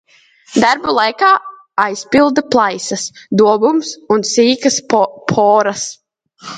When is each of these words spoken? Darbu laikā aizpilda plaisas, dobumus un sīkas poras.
Darbu 0.61 0.95
laikā 0.99 1.29
aizpilda 1.83 2.45
plaisas, 2.57 3.05
dobumus 3.45 3.95
un 4.19 4.29
sīkas 4.35 4.83
poras. 4.99 5.91